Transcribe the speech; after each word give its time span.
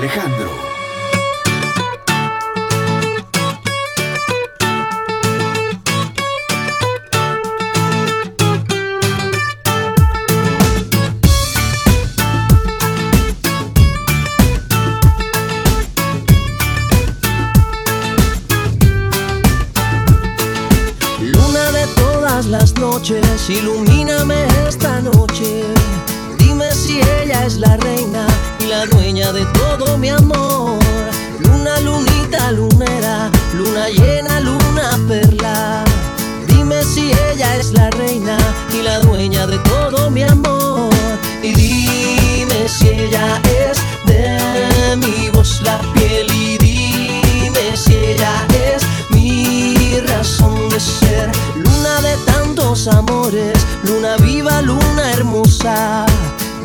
Alejandro. 0.00 0.69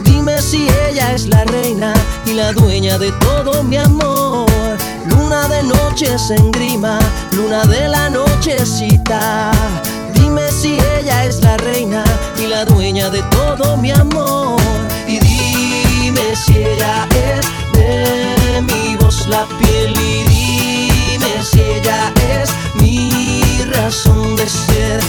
Dime 0.06 0.42
si 0.42 0.68
ella 0.88 1.12
es 1.12 1.28
la 1.28 1.44
reina 1.44 1.94
y 2.26 2.34
la 2.34 2.54
dueña 2.54 2.98
de 2.98 3.12
todo 3.14 3.62
mi 3.62 3.76
amor. 3.76 4.48
Luna 5.10 5.50
de 5.50 5.64
noches 5.64 6.30
en 6.30 6.50
grima, 6.52 7.00
luna 7.34 7.66
de 7.66 7.90
la 7.90 8.10
nochecita. 8.10 9.52
Dime 10.14 10.50
si 10.50 10.78
ella 10.98 11.26
es 11.26 11.42
la 11.42 11.58
reina 11.58 12.06
y 12.38 12.48
la 12.48 12.64
dueña 12.64 13.10
de 13.10 13.22
todo 13.24 13.76
mi 13.76 13.92
amor. 13.92 14.62
Y 15.08 15.20
dime 15.20 16.34
si 16.34 16.54
ella 16.54 17.06
es 17.12 17.46
de 17.74 18.62
mi 18.62 18.96
voz 18.96 19.28
la 19.28 19.46
piel 19.60 19.94
y 20.00 20.24
dime 20.24 21.44
si 21.44 21.60
ella 21.60 22.14
es 22.40 22.50
mi 22.76 23.12
razón 23.74 24.38
de 24.38 24.48
ser. 24.48 25.02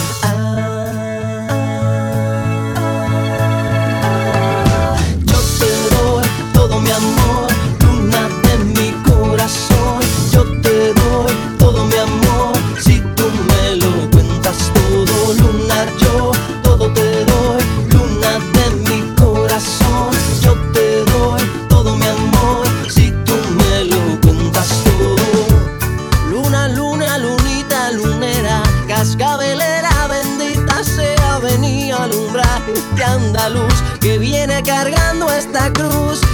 Cargando 34.67 35.31
esta 35.31 35.73
cruz 35.73 36.26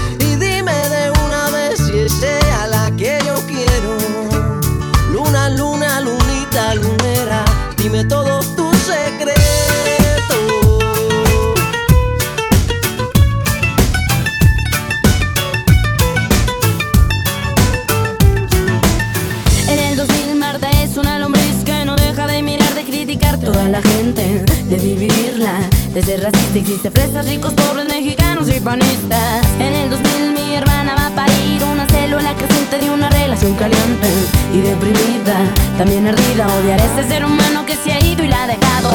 También 35.82 36.06
ardida, 36.06 36.46
odiar 36.46 36.80
a 36.80 36.84
este 36.84 37.08
ser 37.08 37.24
humano 37.24 37.66
que 37.66 37.74
se 37.74 37.90
ha 37.92 37.98
ido 37.98 38.22
y 38.22 38.28
la 38.28 38.44
ha 38.44 38.46
dejado. 38.46 38.92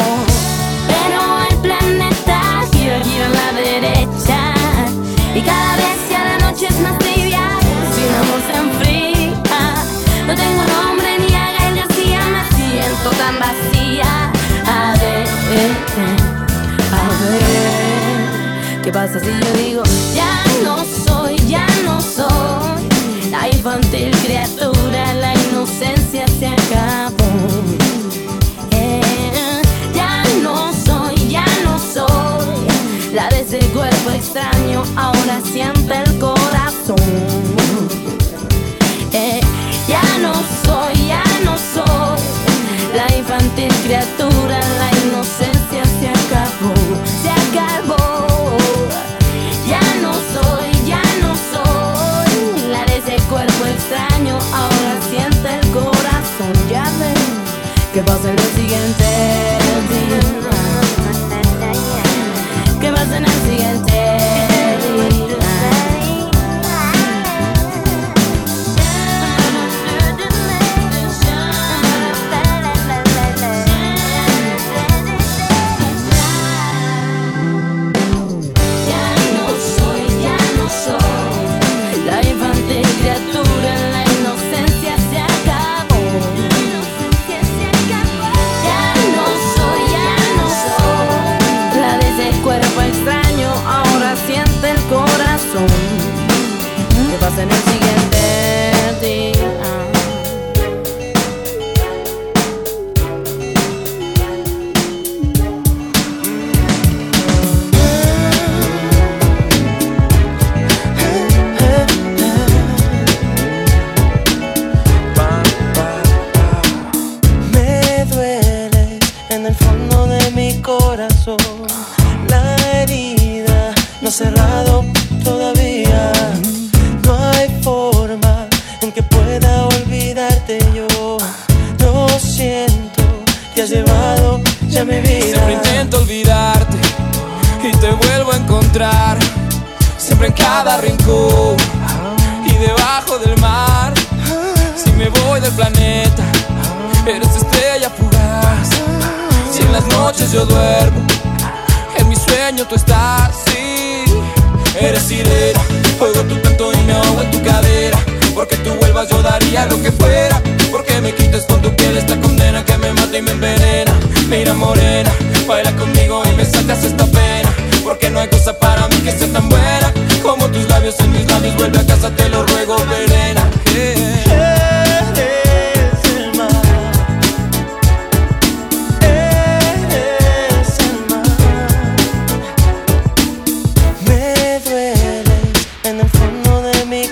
Pero 0.87 1.21
el 1.51 1.57
planeta 1.57 2.63
gira, 2.71 3.01
gira 3.03 3.25
a 3.25 3.29
la 3.29 3.51
derecha. 3.59 4.53
Y 5.35 5.41
cada 5.41 5.75
vez 5.75 5.97
ya 6.09 6.23
la 6.23 6.37
noche 6.49 6.67
es 6.69 6.79
más 6.79 6.97
tibia, 6.99 7.43
sin 7.93 8.09
amor 8.21 8.39
se 8.47 8.53
enfría. 8.57 9.33
No 10.27 10.33
tengo 10.33 10.63
nombre 10.63 11.19
ni 11.19 11.35
a 11.35 11.51
Gael 11.59 11.75
García, 11.75 12.21
me 12.23 12.43
siento 12.55 13.09
tan 13.17 13.35
vacía. 13.37 14.31
A 14.65 14.95
ver. 15.01 15.27
¿Qué 18.81 18.91
pasa 18.93 19.19
si 19.19 19.25
yo 19.25 19.51
digo, 19.57 19.66
siente 35.51 35.93
el 36.05 36.19
corazón. 36.19 36.97
Eh, 39.13 39.41
ya 39.87 40.03
no 40.21 40.33
soy, 40.63 41.07
ya 41.07 41.23
no 41.43 41.57
soy 41.57 42.19
la 42.95 43.15
infantil 43.15 43.73
criatura, 43.85 44.59
la 44.79 44.89
inocencia 45.05 45.83
se 45.99 46.09
acabó, 46.09 46.73
se 47.21 47.29
acabó. 47.29 48.07
¿Qué 57.97 58.03
pasa 58.03 58.29
en 58.29 58.37
el 58.37 58.45
siguiente 58.53 59.46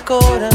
Siempre 0.08 0.55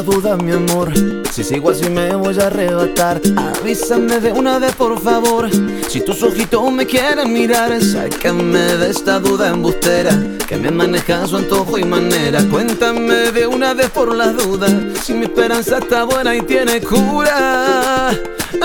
duda, 0.00 0.36
mi 0.36 0.52
amor. 0.52 0.92
Si 1.30 1.44
sigo 1.44 1.70
así 1.70 1.90
me 1.90 2.14
voy 2.14 2.38
a 2.38 2.46
arrebatar. 2.46 3.20
Avísame 3.36 4.20
de 4.20 4.32
una 4.32 4.58
vez, 4.58 4.74
por 4.74 4.98
favor. 5.00 5.50
Si 5.88 6.00
tus 6.00 6.22
ojitos 6.22 6.72
me 6.72 6.86
quieren 6.86 7.32
mirar, 7.32 7.82
sácame 7.82 8.58
de 8.58 8.90
esta 8.90 9.18
duda 9.18 9.48
embustera. 9.48 10.12
Que 10.48 10.56
me 10.56 10.70
maneja 10.70 11.26
su 11.26 11.36
antojo 11.36 11.78
y 11.78 11.84
manera. 11.84 12.42
Cuéntame 12.50 13.32
de 13.32 13.46
una 13.46 13.74
vez 13.74 13.90
por 13.90 14.14
las 14.14 14.36
dudas. 14.36 14.72
Si 15.02 15.12
mi 15.12 15.24
esperanza 15.24 15.78
está 15.78 16.04
buena 16.04 16.34
y 16.34 16.42
tiene 16.42 16.80
cura. 16.80 18.10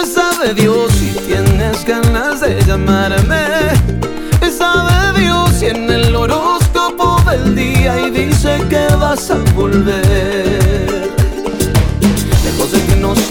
Sabe 0.05 0.53
Dios 0.53 0.91
si 0.93 1.11
tienes 1.25 1.85
ganas 1.85 2.41
de 2.41 2.61
llamarme. 2.63 3.45
Sabe 4.57 5.19
Dios 5.19 5.49
si 5.59 5.65
en 5.67 5.89
el 5.89 6.15
horóscopo 6.15 7.21
del 7.29 7.55
día 7.55 8.07
y 8.07 8.11
dice 8.11 8.61
que 8.69 8.87
vas 8.95 9.29
a 9.31 9.37
volver. 9.53 10.46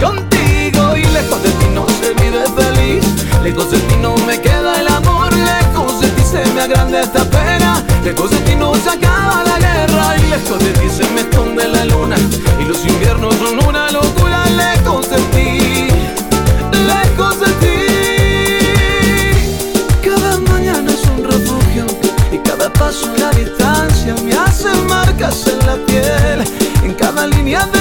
contigo 0.00 0.96
y 0.96 1.04
lejos 1.06 1.42
de 1.42 1.50
ti 1.50 1.66
no 1.74 1.86
se 2.00 2.14
vive 2.14 2.44
feliz. 2.56 3.04
Lejos 3.42 3.70
de 3.70 3.78
ti 3.78 3.96
no 4.00 4.16
me 4.26 4.40
queda 4.40 4.80
el 4.80 4.88
amor, 4.88 5.32
lejos 5.32 6.00
de 6.00 6.08
ti 6.08 6.22
se 6.22 6.44
me 6.52 6.62
agranda 6.62 7.00
esta 7.00 7.24
pena. 7.24 7.82
Lejos 8.04 8.30
de 8.30 8.38
ti 8.38 8.54
no 8.56 8.74
se 8.74 8.90
acaba 8.90 9.44
la 9.44 9.58
guerra 9.58 10.16
y 10.18 10.22
lejos 10.30 10.58
de 10.58 10.72
ti 10.72 10.88
se 10.90 11.04
me 11.10 11.20
esconde 11.22 11.68
la 11.68 11.84
luna 11.84 12.16
y 12.60 12.64
los 12.64 12.84
inviernos 12.84 13.34
son 13.36 13.64
una 13.66 13.90
locura. 13.90 14.44
Lejos 14.50 15.08
de 15.10 15.18
ti, 15.34 15.88
lejos 16.86 17.40
de 17.40 17.46
ti. 17.62 17.76
Cada 20.02 20.38
mañana 20.52 20.90
es 20.92 21.02
un 21.16 21.24
refugio 21.24 21.86
y 22.32 22.38
cada 22.38 22.72
paso 22.72 23.06
la 23.18 23.30
distancia 23.30 24.14
me 24.24 24.32
hace 24.34 24.70
marcas 24.88 25.46
en 25.46 25.58
la 25.66 25.76
piel. 25.86 26.44
En 26.82 26.94
cada 26.94 27.26
línea 27.26 27.66
de 27.66 27.79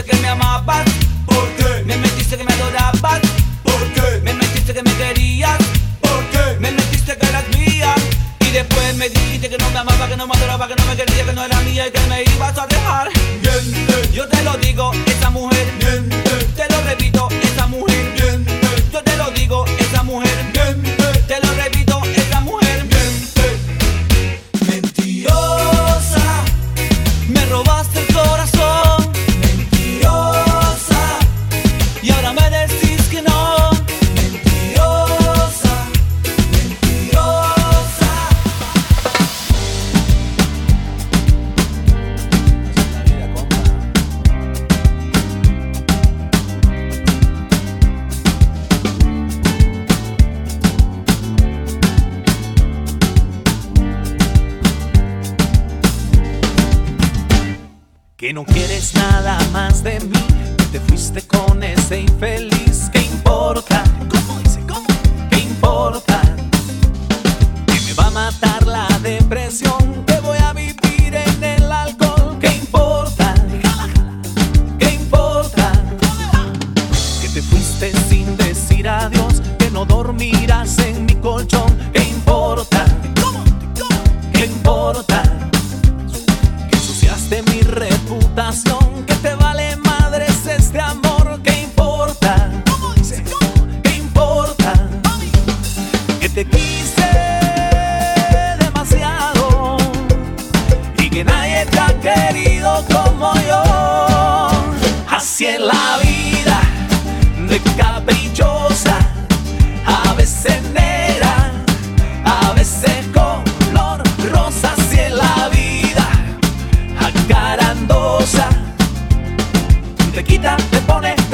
mentiste 0.00 0.16
que 0.16 0.22
me 0.22 0.28
amabas. 0.28 0.84
¿Por 1.26 1.48
qué? 1.56 1.84
Me 1.84 1.96
mentiste 1.96 2.36
que 2.36 2.44
me 2.44 2.52
adorabas. 2.52 3.20
¿Por 3.62 3.92
qué? 3.92 4.20
Me 4.22 4.32
mentiste 4.32 4.72
que 4.72 4.82
me 4.82 4.94
querías. 4.94 5.58
¿Por 6.00 6.24
qué? 6.30 6.58
Me 6.58 6.70
mentiste 6.70 7.16
que 7.16 7.26
eras 7.26 7.44
mía. 7.48 7.94
Y 8.40 8.50
después 8.50 8.96
me 8.96 9.08
dijiste 9.08 9.48
que 9.48 9.58
no 9.58 9.70
me 9.70 9.78
amaba, 9.78 10.08
que 10.08 10.16
no 10.16 10.26
me 10.26 10.34
adoraba, 10.34 10.68
que 10.68 10.76
no 10.76 10.84
me 10.86 10.96
quería, 10.96 11.24
que 11.24 11.32
no 11.32 11.44
era 11.44 11.60
mía 11.60 11.86
y 11.86 11.90
que 11.90 12.00
me 12.08 12.22
ibas 12.22 12.58
a 12.58 12.66
dejar. 12.66 13.08
Yo 14.12 14.28
te 14.28 14.42
lo 14.42 14.56
digo, 14.56 14.90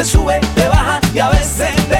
sube, 0.07 0.38
te 0.54 0.68
baja 0.68 1.00
y 1.12 1.18
a 1.18 1.30
veces 1.30 1.74
te 1.88 1.95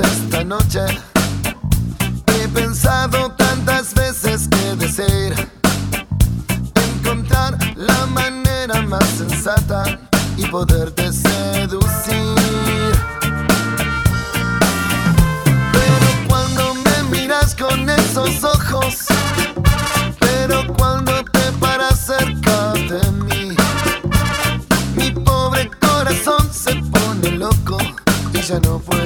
esta 0.00 0.44
noche. 0.44 0.80
He 2.26 2.48
pensado 2.48 3.32
tantas 3.32 3.94
veces 3.94 4.48
que 4.48 4.76
decir 4.76 5.34
encontrar 6.74 7.58
la 7.76 8.06
manera 8.06 8.82
más 8.82 9.04
sensata 9.16 9.98
y 10.36 10.46
poderte 10.46 11.12
seducir. 11.12 12.34
Pero 15.72 16.08
cuando 16.28 16.74
me 16.74 17.18
miras 17.18 17.54
con 17.54 17.88
esos 17.88 18.44
ojos, 18.44 19.06
pero 20.20 20.66
cuando 20.76 21.24
te 21.24 21.52
paras 21.60 21.98
cerca 22.06 22.72
de 22.72 23.10
mí, 23.24 23.56
mi 24.96 25.10
pobre 25.10 25.70
corazón 25.80 26.52
se 26.52 26.74
pone 26.76 27.32
loco 27.32 27.78
y 28.32 28.40
ya 28.40 28.60
no 28.60 28.78
puedo. 28.78 28.97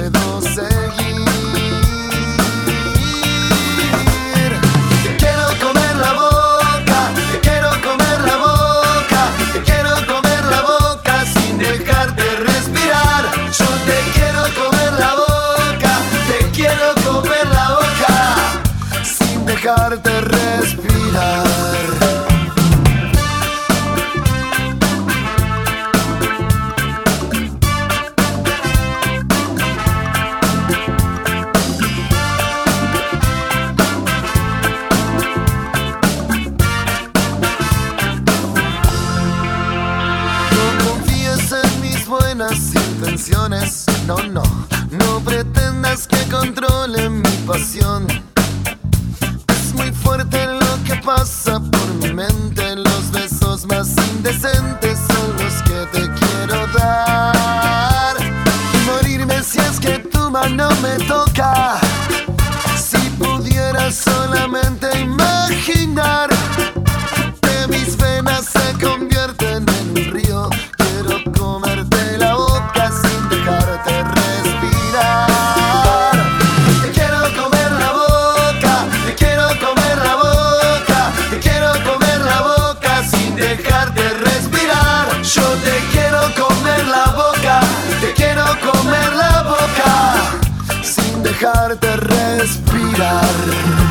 Dejarte 91.75 91.95
respirar. 91.95 93.82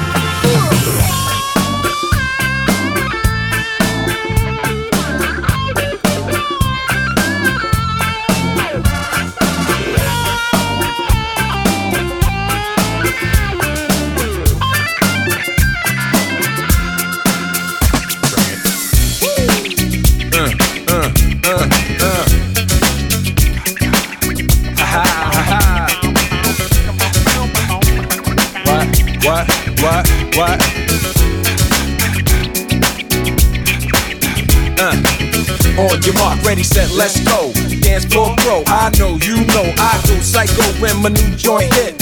Ready, 36.52 36.62
set, 36.62 36.90
let's 36.90 37.18
go. 37.24 37.50
Dance 37.80 38.04
floor 38.04 38.34
pro, 38.38 38.62
I 38.66 38.90
know, 38.98 39.16
you 39.22 39.36
know, 39.54 39.72
I 39.78 40.02
go 40.06 40.20
psycho 40.20 40.62
when 40.82 41.00
my 41.00 41.08
new 41.08 41.34
joint 41.34 41.72
hit. 41.72 42.01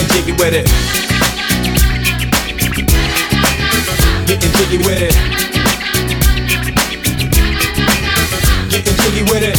jiggy 0.21 0.33
with 0.33 0.53
it. 0.53 0.65
Getting 4.27 4.51
jiggy 4.51 4.77
with 4.77 5.01
it. 5.01 5.15
Getting 8.69 8.95
jiggy 8.97 9.23
with 9.23 9.43
it. 9.43 9.57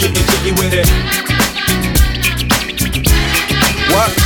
Getting 0.00 0.26
jiggy 0.26 0.52
with 0.52 0.74
it. 0.74 0.88
What? 3.92 4.25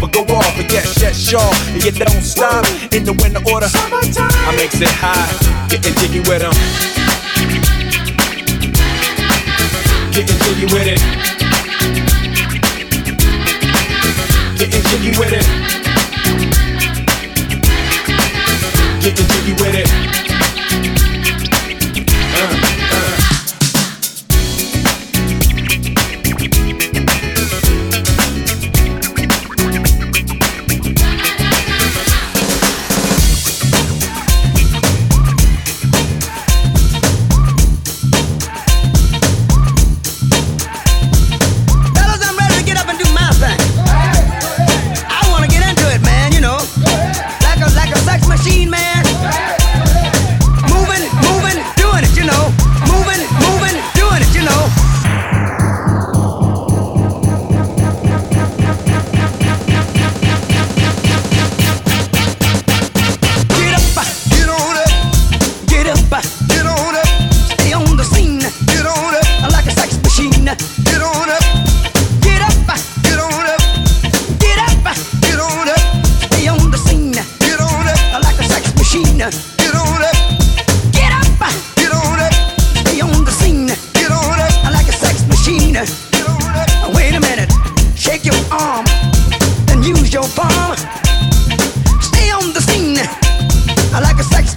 but 0.00 0.12
go 0.12 0.20
off. 0.34 0.56
But 0.56 0.70
yes, 0.70 1.00
yes, 1.00 1.18
sure. 1.18 1.40
And 1.72 1.84
you 1.84 1.92
don't 1.92 2.22
stop 2.22 2.66
in 2.92 3.04
the 3.04 3.12
winter 3.12 3.42
order. 3.52 3.68
I 3.70 4.54
makes 4.56 4.80
it 4.80 4.88
high, 4.88 5.28
getting 5.68 5.94
jiggy 5.94 6.20
with 6.20 6.42
them. 6.42 6.54
Getting 10.12 10.38
jiggy 10.44 10.66
with 10.72 10.86
it. 10.86 11.00
Getting 14.58 14.82
jiggy 14.90 15.18
with 15.18 15.32
it. 15.32 15.46
Getting 19.02 19.26
jiggy 19.26 19.52
with 19.62 19.74
it. 19.74 20.33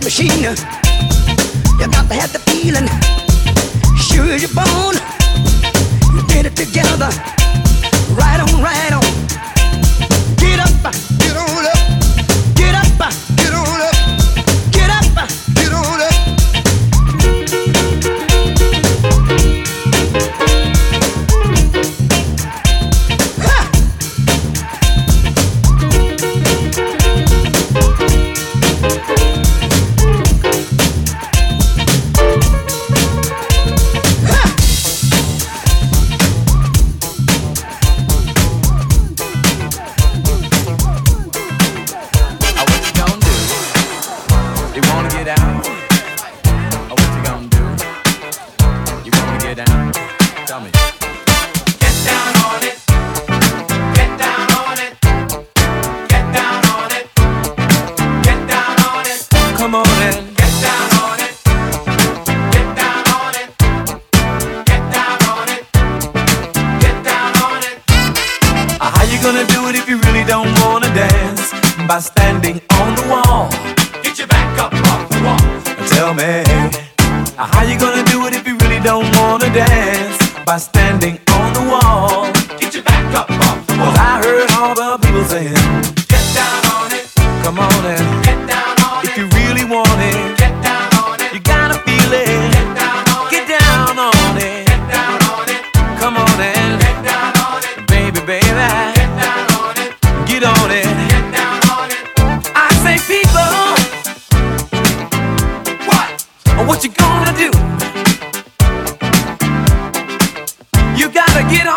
Machine. 0.07 0.41
You 0.41 0.55
got 1.91 2.07
to 2.07 2.13
have 2.13 2.31
the 2.31 2.39
feeling, 2.47 2.87
sure 3.97 4.31
as 4.31 4.41
your 4.41 4.55
bone. 4.55 4.95
You 6.15 6.25
get 6.29 6.45
it 6.45 6.55
together. 6.55 7.09
Right 8.15 8.39
on, 8.39 8.63
right 8.63 8.93
on. 8.93 9.03
Get 10.37 10.63
up, 10.63 10.93
get 11.19 11.35
on 11.35 11.56
get 111.49 111.65
on. 111.67 111.76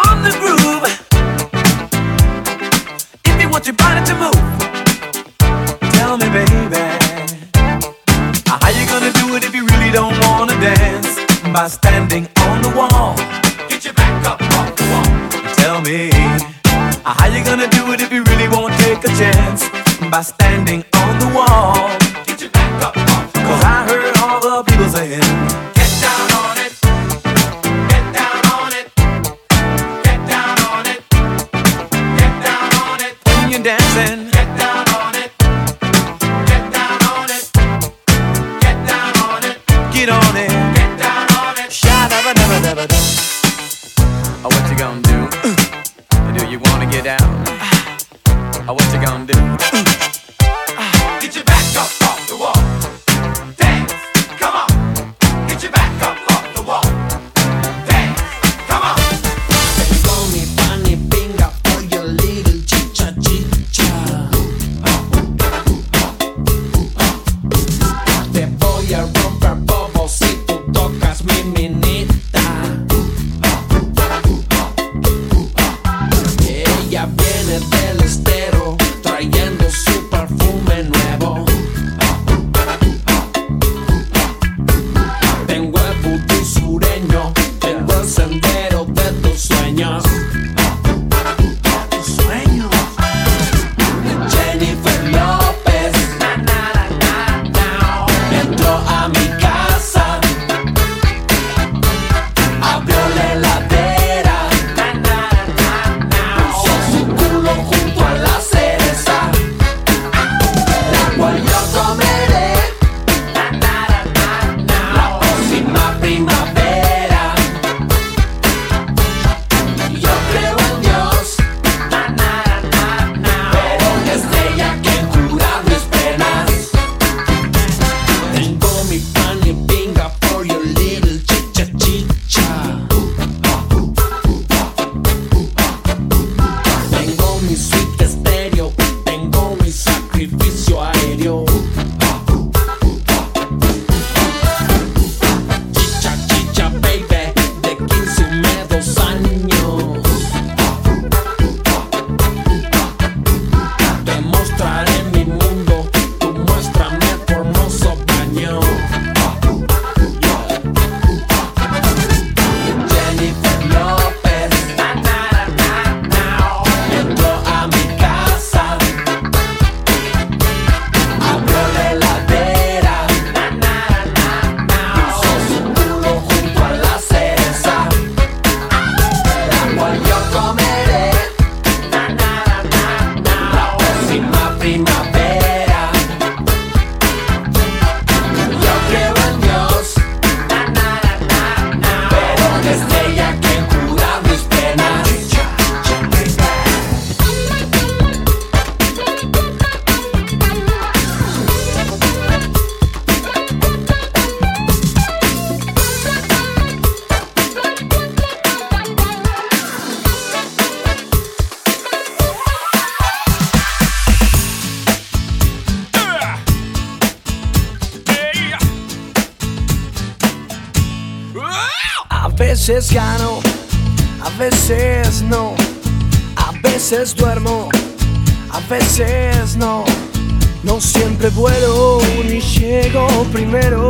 llego 232.41 233.07
primero 233.32 233.88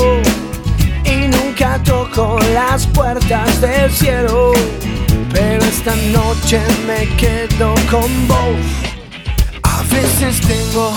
y 1.05 1.28
nunca 1.28 1.80
toco 1.82 2.38
las 2.53 2.86
puertas 2.88 3.61
del 3.61 3.90
cielo. 3.90 4.53
Pero 5.32 5.64
esta 5.64 5.94
noche 6.12 6.61
me 6.86 7.07
quedo 7.16 7.74
con 7.90 8.28
vos. 8.28 8.57
A 9.62 9.82
veces 9.94 10.40
tengo 10.40 10.92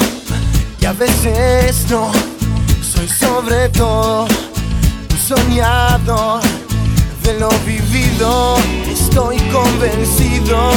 y 0.79 0.85
a 0.85 0.93
veces 0.93 1.85
no. 1.89 2.11
Soy 2.81 3.07
sobre 3.07 3.69
todo 3.69 4.25
un 4.25 5.17
soñador 5.17 6.41
de 7.23 7.39
lo 7.39 7.49
vivido. 7.65 8.57
Estoy 8.89 9.37
convencido 9.51 10.71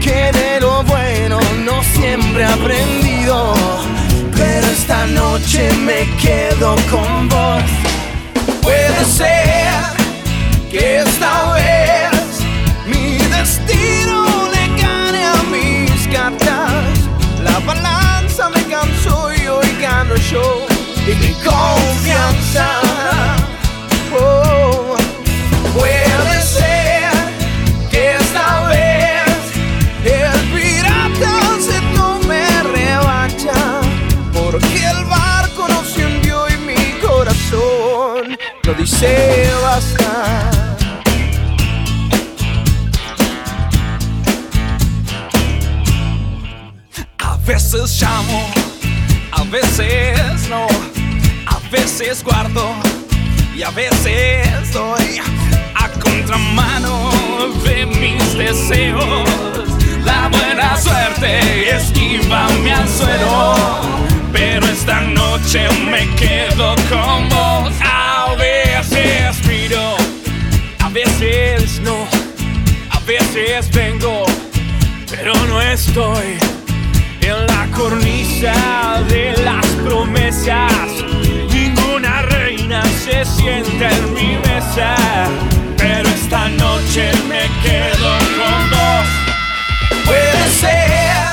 que 0.00 0.30
de 0.32 0.60
lo 0.60 0.82
bueno 0.84 1.38
no 1.64 1.82
siempre 1.82 2.42
he 2.42 2.46
aprendido 2.46 3.54
noche 5.14 5.70
me 5.84 6.06
quedo 6.16 6.76
con 6.90 7.28
vos. 7.28 7.62
Puede 8.62 9.04
ser 9.04 9.70
que 10.70 10.98
esta 10.98 11.52
vez 11.54 12.40
mi 12.86 13.18
destino 13.36 14.48
le 14.54 14.82
gane 14.82 15.24
a 15.24 15.42
mis 15.50 16.08
cartas. 16.08 16.98
La 17.42 17.58
balanza 17.60 18.50
me 18.50 18.62
cansó 18.64 19.32
y 19.34 19.46
hoy 19.46 19.68
gano 19.80 20.14
yo 20.16 20.66
y 21.06 21.14
mi 21.14 21.32
confianza. 21.44 22.87
Basta. 39.62 40.50
A 47.18 47.36
veces 47.46 48.00
llamo, 48.00 48.50
a 49.32 49.44
veces 49.44 50.48
no, 50.48 50.66
a 51.46 51.58
veces 51.70 52.24
guardo 52.24 52.74
y 53.56 53.62
a 53.62 53.70
veces 53.70 54.72
doy 54.72 55.20
a 55.74 55.88
contramano 56.00 57.10
de 57.64 57.86
mis 57.86 58.36
deseos. 58.36 59.28
La 60.04 60.28
buena 60.28 60.76
suerte 60.76 61.70
esquiva 61.76 62.48
mi 62.62 62.70
anzuelo, 62.70 63.54
pero 64.32 64.66
esta 64.66 65.00
noche 65.00 65.66
me 65.90 66.08
quedo 66.16 66.74
con 66.90 67.28
vos. 67.28 67.72
A 67.82 68.34
veces 68.36 69.44
miro, 69.46 69.96
a 70.80 70.88
veces 70.88 71.80
no, 71.80 72.06
a 72.90 73.00
veces 73.00 73.70
vengo, 73.72 74.24
pero 75.10 75.34
no 75.46 75.60
estoy 75.60 76.38
en 77.20 77.46
la 77.46 77.66
cornisa 77.76 79.02
de 79.08 79.34
las 79.44 79.66
promesas. 79.84 80.72
Ninguna 81.52 82.22
reina 82.22 82.82
se 83.04 83.24
sienta 83.24 83.90
en 83.90 84.14
mi 84.14 84.36
mesa, 84.38 84.94
pero 85.76 86.08
esta 86.08 86.48
noche 86.50 87.10
me 87.28 87.48
quedo 87.62 88.18
con 88.38 88.70
vos. 88.70 90.06
Puede 90.06 90.48
ser 90.60 91.27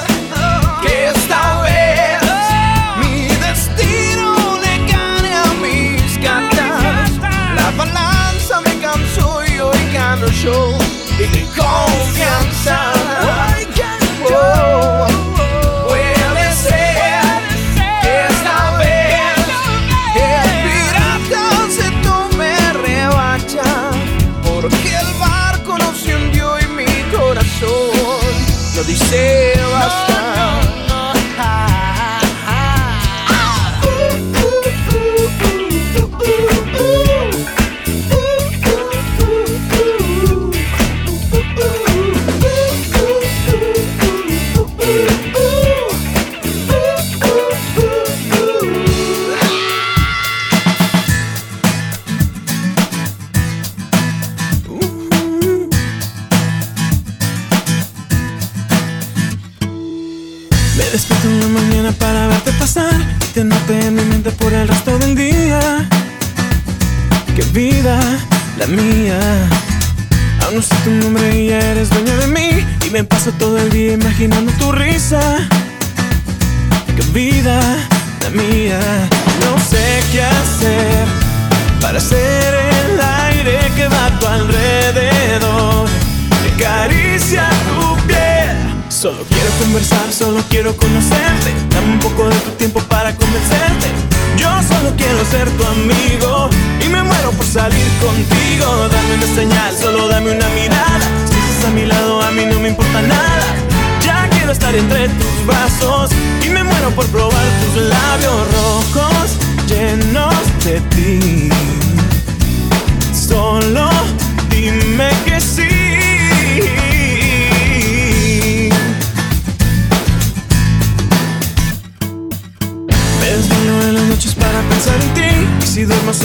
confianza. 12.65 12.94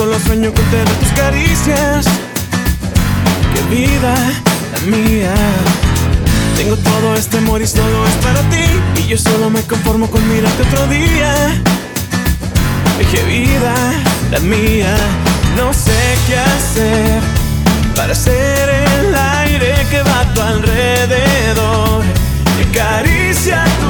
Solo 0.00 0.18
sueño 0.18 0.50
con 0.54 0.64
tener 0.70 0.88
tus 0.94 1.10
caricias. 1.10 2.06
Qué 3.52 3.76
vida 3.76 4.14
la 4.72 4.96
mía. 4.96 5.34
Tengo 6.56 6.74
todo 6.78 7.16
este 7.16 7.36
amor 7.36 7.60
y 7.60 7.66
solo 7.66 8.06
es 8.06 8.14
para 8.24 8.40
ti. 8.48 8.64
Y 8.96 9.08
yo 9.08 9.18
solo 9.18 9.50
me 9.50 9.60
conformo 9.60 10.10
con 10.10 10.26
mirarte 10.26 10.62
otro 10.62 10.86
día. 10.86 11.34
Qué 13.12 13.22
vida 13.24 13.74
la 14.30 14.40
mía. 14.40 14.96
No 15.58 15.70
sé 15.74 16.00
qué 16.26 16.38
hacer 16.38 17.20
para 17.94 18.14
ser 18.14 18.70
el 18.70 19.14
aire 19.14 19.86
que 19.90 20.00
va 20.00 20.20
a 20.20 20.32
tu 20.32 20.40
alrededor. 20.40 22.04
Que 22.56 22.80
acaricia 22.80 23.64
tu. 23.80 23.89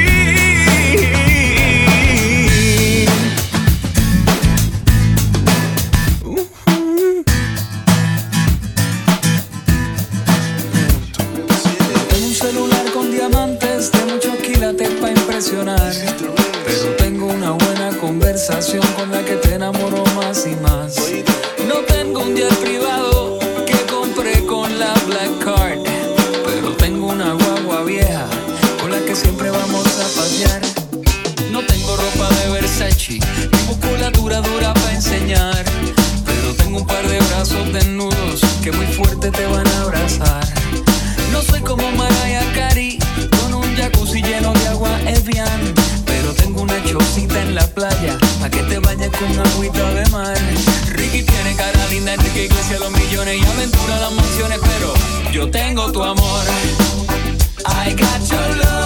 Yo 55.41 55.49
tengo 55.49 55.91
tu 55.91 56.03
amor. 56.03 56.43
I 57.65 57.95
got 57.95 58.31
your 58.31 58.57
love. 58.57 58.80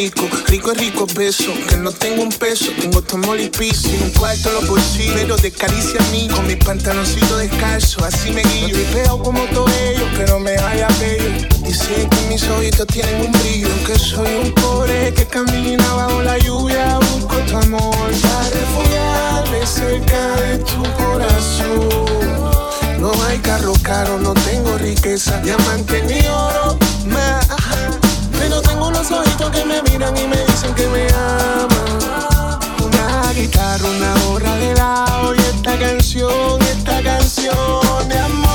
Rico, 0.00 0.28
rico 0.46 0.72
rico 0.72 1.06
beso, 1.14 1.52
que 1.68 1.76
no 1.76 1.92
tengo 1.92 2.22
un 2.22 2.30
peso, 2.30 2.72
tengo 2.80 3.02
tomol 3.02 3.38
y 3.38 3.50
piso, 3.50 3.88
sin 3.88 4.02
un 4.02 4.10
cuarto 4.10 4.48
en 4.48 4.54
los 4.66 4.98
pero 5.14 5.36
de 5.36 5.52
caricia 5.52 6.00
a 6.00 6.10
mí, 6.10 6.26
con 6.28 6.46
mi 6.46 6.56
pantaloncito 6.56 7.36
descalzo, 7.36 8.02
así 8.04 8.30
me 8.30 8.42
guío. 8.42 8.74
Te 8.74 8.84
pego 8.94 9.22
como 9.22 9.44
todo 9.52 9.68
ello, 9.68 10.06
que 10.16 10.24
no 10.24 10.38
me 10.38 10.52
haya 10.52 10.88
bello, 11.00 11.30
y 11.68 11.74
sé 11.74 12.08
que 12.08 12.28
mis 12.30 12.42
ojitos 12.48 12.86
tienen 12.86 13.26
un 13.26 13.32
brillo, 13.32 13.68
que 13.86 13.98
soy 13.98 14.34
un 14.42 14.54
pobre 14.54 15.12
que 15.12 15.26
camina 15.26 15.92
bajo 15.92 16.22
la 16.22 16.38
lluvia, 16.38 16.98
busco 17.12 17.36
tu 17.36 17.56
amor 17.58 18.10
para 18.22 18.50
refugiarme 18.50 19.66
cerca 19.66 20.36
de 20.36 20.58
tu 20.58 20.82
corazón. 20.94 21.90
No 22.98 23.12
hay 23.24 23.38
carro 23.40 23.74
caro, 23.82 24.18
no 24.18 24.32
tengo 24.32 24.78
riqueza, 24.78 25.38
diamante 25.42 26.02
ni 26.04 26.26
oro, 26.26 26.78
más. 27.06 27.69
Tengo 28.62 28.88
unos 28.88 29.10
ojitos 29.10 29.50
que 29.50 29.64
me 29.64 29.82
miran 29.82 30.16
y 30.16 30.26
me 30.26 30.44
dicen 30.44 30.74
que 30.74 30.86
me 30.88 31.06
aman. 31.12 32.58
Una 32.84 33.32
guitarra, 33.32 33.88
una 33.88 34.14
borra 34.24 34.54
de 34.56 34.74
lado 34.74 35.34
y 35.34 35.38
esta 35.38 35.78
canción, 35.78 36.60
esta 36.62 37.02
canción 37.02 38.08
de 38.08 38.18
amor. 38.18 38.49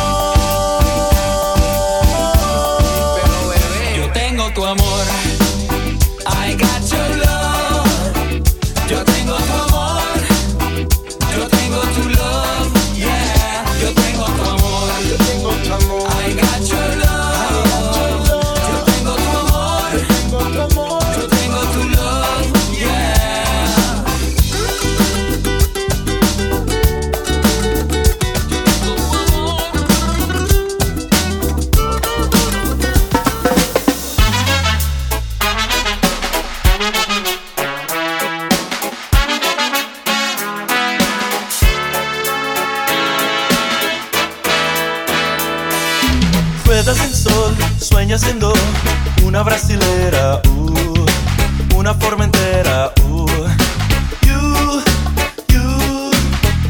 Siendo 48.26 48.54
una 49.24 49.44
brasilera, 49.44 50.42
uh, 50.48 51.06
una 51.76 51.94
forma 51.94 52.24
entera, 52.24 52.92
uh. 53.04 53.28
You, 54.28 54.82
you, 55.54 56.12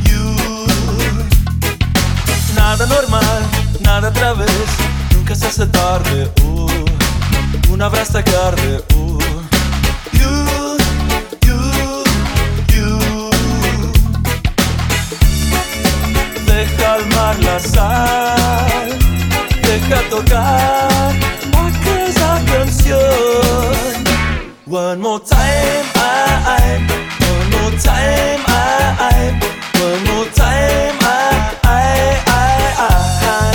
you. 0.09 0.35
Nada 2.55 2.85
normal, 2.87 3.41
nada 3.79 4.09
otra 4.09 4.33
vez, 4.33 4.67
nunca 5.13 5.33
se 5.35 5.47
hace 5.47 5.65
tarde, 5.67 6.29
uh, 6.43 7.71
una 7.71 7.87
brasa 7.87 8.21
que 8.23 8.35
arde, 8.35 8.83
uh. 8.95 9.19
You, 10.11 10.77
you, 11.47 11.59
you. 12.73 13.31
Deja 16.45 16.93
al 16.95 17.05
mar 17.07 17.39
la 17.39 17.59
sal 17.59 18.95
deja 19.61 20.01
tocar 20.09 20.94
aquella. 22.85 23.25
One 24.67 24.99
more 24.99 25.19
time, 25.19 25.85
I, 25.95 25.99
I, 26.45 26.87
one 27.19 27.49
more 27.51 27.71
time, 27.79 28.41
I, 28.47 28.95
I, 28.99 29.39
one 29.79 30.03
more 30.05 30.25
time, 30.33 30.97
I, 31.01 31.59
I, 31.63 32.23
I, 32.27 32.39
I. 33.21 33.53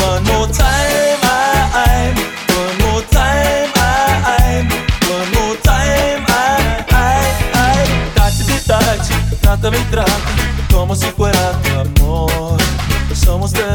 One 0.00 0.24
more 0.24 0.46
time, 0.48 1.18
I, 1.22 1.34
I, 1.74 2.14
one 2.54 2.78
more 2.82 3.02
time, 3.10 3.70
I, 3.74 3.86
I, 4.24 4.66
one 5.10 5.30
more 5.34 5.56
time, 5.62 6.24
I, 6.28 6.84
I, 6.90 7.26
I. 7.54 7.86
Tachi 8.14 8.44
de 8.44 8.58
tachi, 8.66 9.14
trátame 9.42 9.78
y 9.78 9.84
trata 9.90 10.12
como 10.72 10.94
si 10.94 11.06
fuera 11.06 11.60
tu 11.62 12.02
amor. 12.02 12.58
Somos 13.14 13.52
del 13.52 13.71